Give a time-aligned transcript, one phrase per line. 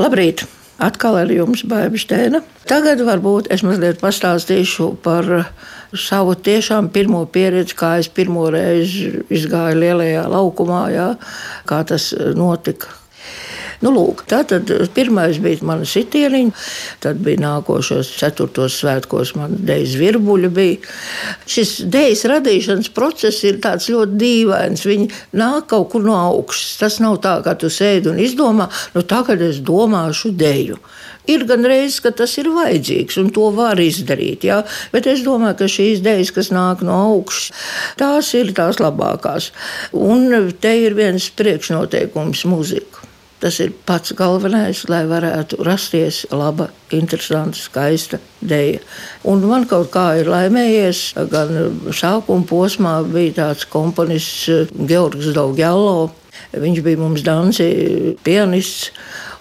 [0.00, 0.46] Labrīt!
[0.80, 2.38] Atkal ar jums Bābiņštēna.
[2.70, 5.28] Tagad varbūt es mazliet pastāstīšu par
[5.92, 11.10] savu tiešām pirmo pieredzi, kā es pirmo reizi izgāju lielajā laukumā, jā,
[11.68, 12.99] kā tas notika.
[13.80, 16.52] Nu, lūk, tā tad pirmais bija mana sitieniņa,
[17.00, 20.90] tad bija nākošos ceturtos svētkos man dejas virbuļi bija.
[21.48, 24.84] Šis dejas radīšanas process ir tāds ļoti dīvains.
[24.84, 25.08] Viņi
[25.40, 26.76] nāk kaut kur no augšas.
[26.82, 30.76] Tas nav tā, ka tu sēdi un izdomā, nu tagad es domāšu deju.
[31.30, 34.44] Ir gan reizes, ka tas ir vajadzīgs, un to var izdarīt.
[34.48, 34.60] Jā?
[34.92, 37.52] Bet es domāju, ka šīs idejas, kas nāk no augšas,
[38.00, 39.52] tās ir tās labākās.
[39.96, 42.99] Un te ir viens priekšnoteikums mūzika.
[43.40, 48.82] Tas ir pats galvenais, lai varētu rasties laba, interesanta, skaista dēļa.
[49.32, 51.00] Un man kaut kā ir laimējies,
[51.32, 56.10] gan sākuma posmā bija tāds komponists Georgs Daugjello.
[56.52, 57.70] Viņš bija mums dansi
[58.26, 58.90] pianists.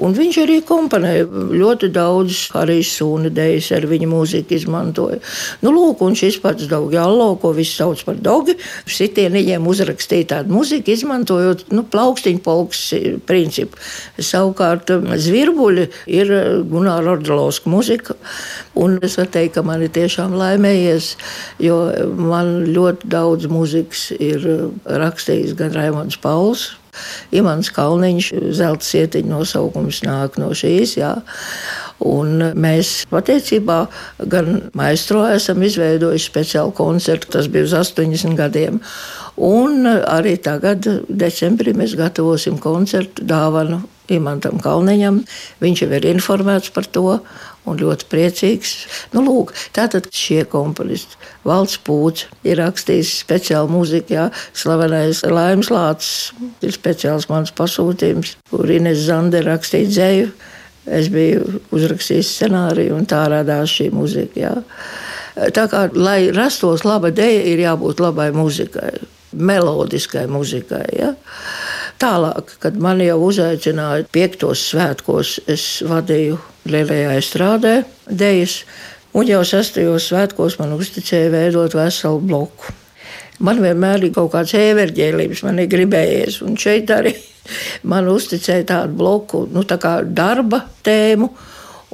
[0.00, 5.18] Un viņš arī komponēja ļoti daudz Harijs Sūna dēļas, ar viņa mūziku izmantoja.
[5.60, 8.56] Nu, lūk, un šis pats Daugjallo, ko visi sauc par Daugi,
[8.88, 12.82] sitieniņiem uzrakstīja tādu mūziku, izmantojot nu, plaukstiņu polks
[13.28, 13.78] principu.
[14.16, 14.94] Savukārt
[15.26, 16.34] zvirbuļi ir
[16.72, 18.16] Gunāra Ordalovska mūzika,
[18.80, 21.14] un es varu teikt, ka man ir tiešām laimējies,
[21.60, 21.82] jo
[22.16, 24.48] man ļoti daudz mūzikas ir
[24.88, 26.70] rakstījis gan Raimons Pauls,
[27.32, 30.96] Imants Kalniņš, zelta sietiņa nosaukums nāk no šīs.
[31.00, 31.14] Jā.
[32.02, 33.78] Un mēs patiesībā
[34.32, 38.82] gan maistro esam izveidojuši speciālu koncertu, tas bija uz 80 gadiem.
[39.42, 43.80] Un arī tagad, decembrī, mēs gatavosim koncertu dāvanu
[44.10, 45.22] Imantam Kalniņam.
[45.62, 47.20] Viņš jau ir informēts par to
[47.68, 48.72] un ļoti priecīgs.
[49.14, 51.18] Nu, lūk, tātad šie komponisti.
[51.46, 54.26] Valsts pūcis ir rakstījis speciālu mūziku, jā,
[54.58, 56.32] slavenais Laims Lācis
[56.64, 60.32] ir speciāls mans pasūtījums, kur Ines Zande rakstīja dzēju.
[60.98, 64.40] Es biju uzrakstījis scenāriju, un tā radās šī mūzika.
[64.40, 64.54] Jā.
[65.54, 68.90] Tā kā, lai rastos laba dēļa, ir jābūt labai muzikai,
[69.32, 70.82] melodiskai muzikai.
[70.98, 71.12] Ja?
[72.02, 76.34] Tālāk, kad man jau uzaicināja piektos svētkos, es vadīju
[76.66, 77.74] lielajā strādē
[78.10, 78.54] dēļas,
[79.14, 82.74] un jau sastajos svētkos man uzticēja veidot veselu bloku.
[83.46, 87.14] Man vienmēr ir kaut kāds ēverģēlības, man ir gribējies, un šeit arī
[87.92, 91.30] man uzticēja tādu bloku, nu tā kā darba tēmu,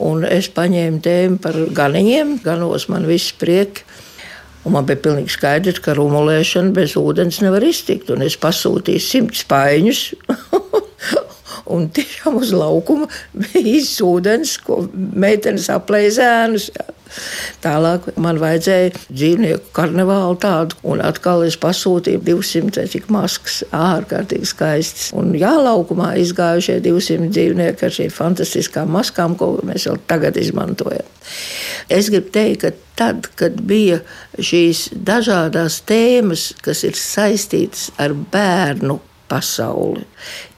[0.09, 3.85] un es paņēmu tēmu par ganiņiem, ganos man viss prieki.
[4.67, 8.11] Un man bija pilnīgi skaidrs, ka rumulēšana bez ūdens nevar iztikt.
[8.15, 10.03] Un es pasūtīju simts spaiņus.
[11.75, 16.71] un tiešām uz laukuma bija īsts ūdens, ko meitenes aplēja zēnus.
[17.65, 24.49] Tālāk man vajadzēja dzīvnieku karnevālu tādu, un atkal es pasūtīju 200 vai cik maskas, ārkārtīgi
[24.49, 25.11] skaistas.
[25.19, 31.07] Un jā, laukumā izgājušie 200 dzīvnieki ar šīm fantastiskām maskām, ko mēs vēl tagad izmantojam.
[31.93, 34.01] Es gribu teikt, ka tad, kad bija
[34.39, 40.05] šīs dažādas tēmas, kas ir saistītas ar bērnu pasauli.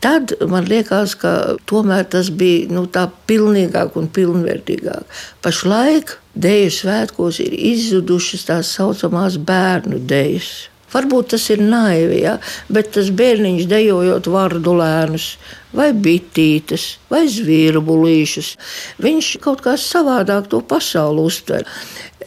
[0.01, 1.35] Tad man liekas, ka
[1.71, 5.21] tomēr tas bija nu, tā pilnīgāk un pilnvērtīgāk.
[5.45, 10.53] Pašlaik dēļu svētkos ir izzudušas tās saucamās bērnu dēļas.
[10.91, 12.39] Varbūt tas ir naivi, ja?
[12.73, 15.37] bet tas bērniņš dejojot vārdu lēnus,
[15.77, 18.55] vai bitītes, vai zvirbulīšus.
[19.03, 21.67] Viņš kaut kā savādāk to pasauli uztver.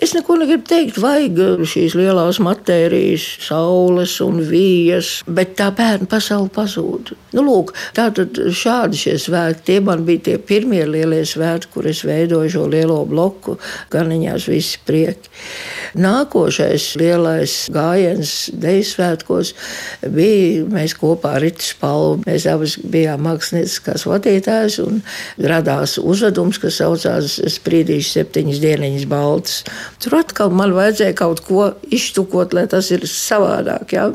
[0.01, 6.49] Es neko negribu teikt, vajag šīs lielās matērijas, saules un vījas, bet tā bērnu pasaule
[6.51, 7.13] pazūd.
[7.37, 12.01] Nu, lūk, tātad šādi šie svētki, tie man bija tie pirmie lielie svētki, kur es
[12.07, 13.59] veidoju šo lielo bloku,
[13.93, 15.29] ganiņās visi prieki.
[16.03, 19.53] Nākošais lielais gājiens deju svētkos
[20.09, 22.23] bija mēs kopā ar Ritu Spalvu.
[22.25, 25.01] Mēs abas bijām mākslinieckās vadītājas un
[25.41, 29.61] radās uzvedums, kas saucās Sprīdīšu septiņas dieniņas baltas.
[30.03, 33.95] Tur atkal man vajadzēja kaut ko iztukot, lai tas ir savādāk.
[33.97, 34.09] Ja?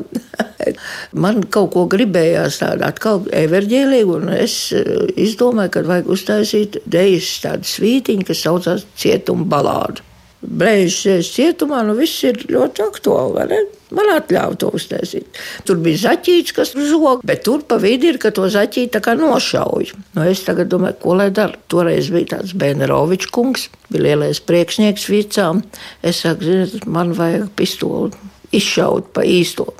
[1.25, 7.33] man kaut ko gribējās tādu atkal everģēlīgu, un es eh, izdomāju, ka vajag uztaisīt dejas
[7.45, 10.05] tādu svītiņu, kas saucās cietuma balādu.
[10.39, 13.59] Brīžs cietumā, nu viss ir ļoti aktuāli.
[13.95, 15.39] Man atļāva to uztaisīt.
[15.65, 19.15] Tur bija zaķīts, kas zog, bet tur pa vidu ir, ka to zaķīti tā kā
[19.17, 19.93] nošauj.
[20.13, 21.57] Nu, es tagad domāju, ko lai dara.
[21.71, 25.63] Toreiz bija tāds Bēnerovičs kungs, bija lielais priekšnieks vicām.
[26.05, 28.13] Es saku, ziniet, man vajag pistoli
[28.55, 29.71] izšaut pa īsto.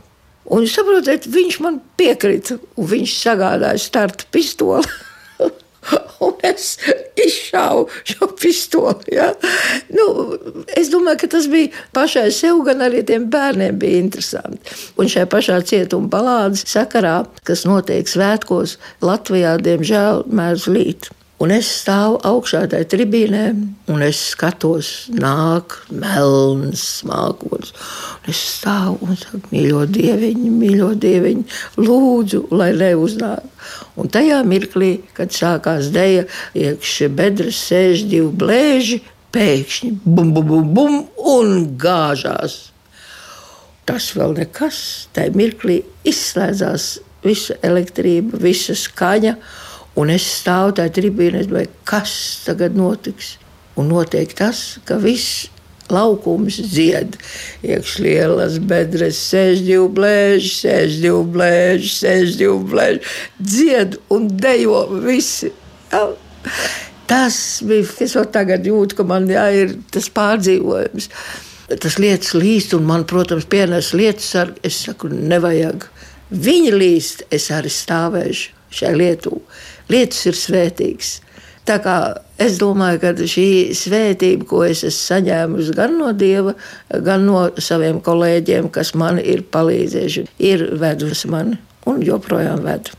[0.50, 4.90] Un saprotiet, viņš man piekrita, un viņš sagādāja starta pistoli.
[6.26, 6.72] un es
[7.20, 9.16] izšāvu šo pistoli.
[9.18, 9.32] Ja?
[9.94, 10.08] Nu,
[10.80, 14.76] es domāju, ka tas bija pašai sev, gan arī tiem bērniem bija interesanti.
[15.00, 21.14] Un šajā pašā cietuma balādes sakarā, kas notiek svētkos, Latvijā, diemžēl, mēdz līt.
[21.40, 23.44] Un es stāvu augšā tajā tribīnē,
[23.88, 27.72] un es skatos, nāk melns mākslinieks.
[28.28, 31.46] Es stāvu un saku, mīļo dieviņu, mīļo dieviņu,
[31.80, 33.48] lūdzu, lai neuznāk.
[33.96, 36.26] Un tajā mirklī, kad sākās deja,
[36.60, 39.00] iekšā bedres sēž divi blēži,
[39.32, 41.00] pēkšņi bum, bum, bum, bum
[41.38, 42.60] un gāžās.
[43.88, 44.82] Tas vēl nekas,
[45.16, 49.36] tajā mirklī izslēdzās visa elektrība, visa skaņa.
[49.98, 52.12] Un es stāvu tajā tribīnē, vai kas
[52.46, 53.38] tagad notiks?
[53.80, 55.48] Un notiek tas, ka viss
[55.90, 57.18] laukums dzied.
[57.66, 63.14] Iekšā lielas bedres, sēž divi blēži, sēž divi blēži, sēž divi blēži.
[63.40, 65.52] Dzied un dejo visi.
[65.94, 66.04] Jā.
[67.10, 71.10] Tas bija, es jau tagad jūtu, ka man jā, ir tas pārdzīvojums.
[71.82, 75.90] Tas lietas līst, un man, protams, pienes lietas, ar, es saku, nevajag.
[76.30, 79.40] Viņi līst, es arī stāvēšu šai lietu
[79.90, 81.18] lietas ir svētīgas.
[81.70, 81.96] Tā kā
[82.42, 86.56] es domāju, ka šī svētība, ko es esmu saņēmusi gan no Dieva,
[87.06, 92.99] gan no saviem kolēģiem, kas man ir palīdzējuši, ir vedusi mani un joprojām vedu.